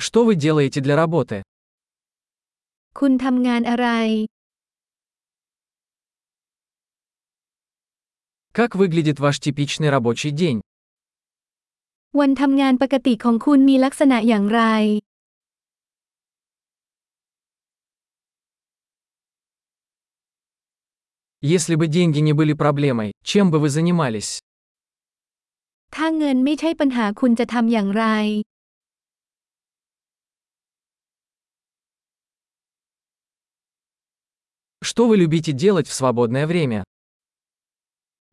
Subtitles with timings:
[0.00, 1.42] Что вы делаете для работы?
[2.98, 3.88] คุณทำงานอะไร
[8.58, 10.58] Как выглядит ваш типичный рабочий день?
[12.18, 14.62] วันทำงานปกติของคุณมีลักษณะอย่างไร
[21.56, 24.30] Если бы деньги не были проблемой, чем бы вы занимались?
[25.94, 28.06] ถ้าเงินไม่ใช่ปัญหาคุณจะทำอย่างไร
[34.87, 36.83] Что вы любите делать в свободное время?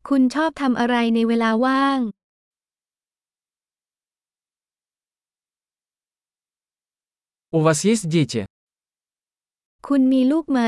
[0.09, 1.99] คุณชอบทำอะไรในเวลาว่าง
[7.57, 8.41] У вас есть дети?
[9.87, 10.61] คุณมีลูกไหม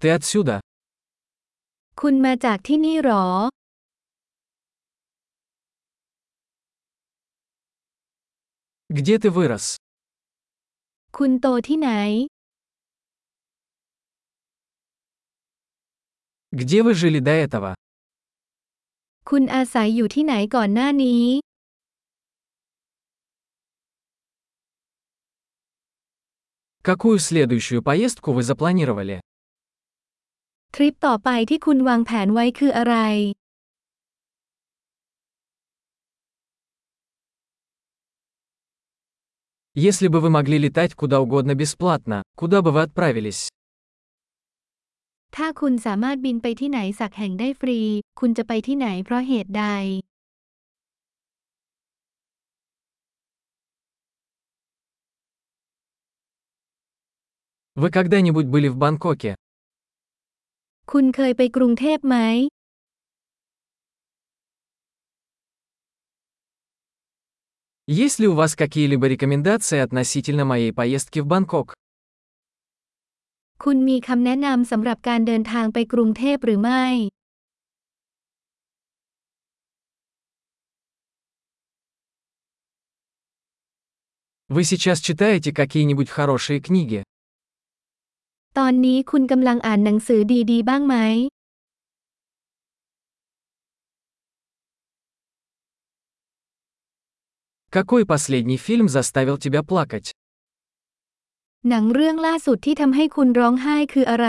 [0.00, 0.56] Ты отсюда?
[2.00, 3.26] คุณมาจากที่นี่หรอ
[8.98, 9.64] Где ты вырос?
[11.16, 11.90] คุณโตที่ไหน
[16.60, 17.70] Где вы жили до этого?
[19.30, 21.24] คุณอาศัยอยู่ที่ไหนก่อนหน้านี้
[26.82, 29.16] Какую следующую поездку вы запланировали?
[30.74, 32.96] ทริปต่อไปที่คุณวางแผนไว้คืออะไร
[39.74, 43.42] Если бы вы могли летать куда угодно бесплатно, куда бы вы отправились?
[45.36, 47.80] ถ้าคุณสามารถบินไปที่ไหนสักแห่งได้ฟรี
[48.20, 49.66] คุณจะไปที่ไหนเพราะเหตุใด
[57.80, 59.32] Вы когда-нибудь были в Бангкоке?
[60.92, 62.16] คุณเคยไปกรุงเทพไหม
[67.86, 71.68] Есть ли у вас какие-либо рекомендации относительно моей поездки в Бангкок?
[73.64, 76.84] คุณมีคำแนะนำสำหรับการเดินทางไปกรุงเทพหรือไม่
[84.54, 87.00] Вы сейчас читаете какие-нибудь хорошие книги?
[88.58, 90.20] ตอนนี้คุณกำลังอ่านหนังสือ
[90.50, 90.96] ดีๆ บ้างไหม
[97.74, 100.08] Какой последний фильм заставил тебя плакать?
[101.68, 104.28] หนังเรื่องล่าสุดที่ทำให้คุณร้องไห้คืออะไร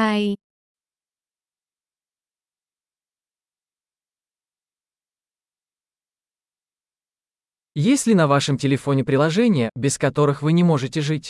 [7.92, 11.28] Есть ли на вашем телефоне приложения, без которых вы не можете жить?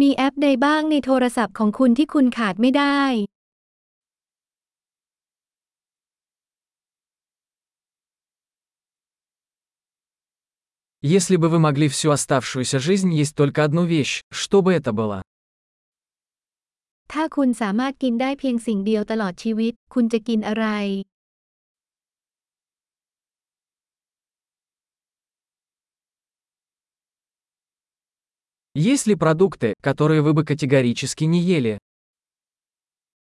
[0.00, 3.02] มีแอปใดบ้างในโทรศัพท์ของคุณที่คุณขาดไม่ได้
[11.04, 15.22] Если бы вы могли всю оставшуюся жизнь есть только одну вещь, что бы это было?
[17.12, 20.66] ถ้าคุณสามารถกินได้เพียงสิ่งเดียวตลอดชีวิต คุณจะกินอะไร
[28.90, 31.74] Есть ли продукты, которые вы бы категорически не ели?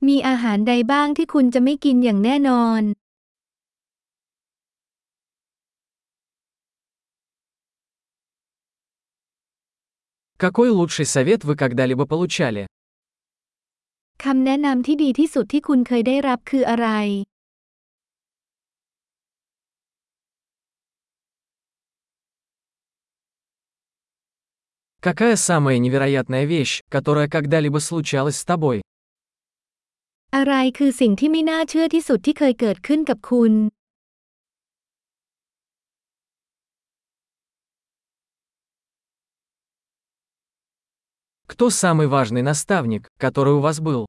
[0.07, 2.81] มีอาหารใดบ้างที่คุณจะไม่กินอย่างแน่นอน
[10.37, 12.65] Какой лучший совет вы когда-либо получали?
[14.23, 16.87] คำแนะนำที่ดีที่สุดที่คุณเคยได้รับคืออะไร
[25.07, 28.77] Какая самая невероятная вещь, которая когда-либо случалась с тобой?
[30.35, 33.53] อะไรคือสิ่งที่ไม่น่าเชื่อที่สุดที่เคยเกิดขึ้นกับคุณ
[41.55, 44.01] Кто самый важный наставник, который у вас был?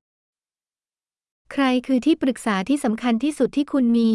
[1.53, 4.13] ใครคือที่ปรึกษาที่สำคัญที่สุดที่คุณมี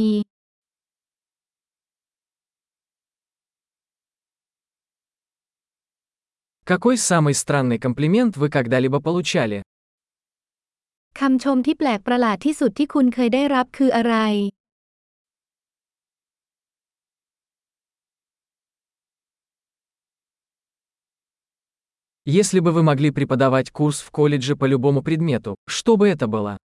[6.71, 9.59] Какой самый странный комплимент вы когда-либо получали?
[11.19, 14.15] คำชมที่แปลกประหลาดที่สุดที่คุณเคยได้รับคืออะไร
[22.25, 26.57] Если бы вы могли преподавать курс в колледже по любому предмету, что бы это было?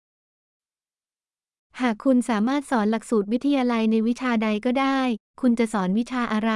[1.81, 5.01] หากคุณสามารถสอนหลักสูตรวิทยาลัยในวิชาใดก็ได้
[5.41, 6.53] คุณจะสอนวิชาอะไร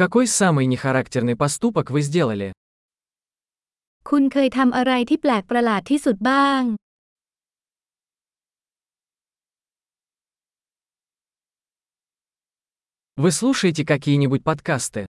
[0.00, 2.48] Какой самый нехарактерный поступок вы сделали?
[4.10, 6.62] คุณเคยทำอะไรที่แปลกประหลาดที่สุดบ้าง
[13.22, 15.02] Вы слушаете какие-нибудь подкасты?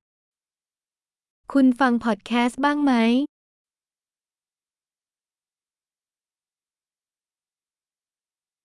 [1.51, 2.93] คุณฟังพอดแคสต์บ้างไหม